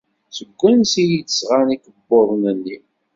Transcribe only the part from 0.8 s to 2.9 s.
ay d-sɣan ikebbuḍen-nni?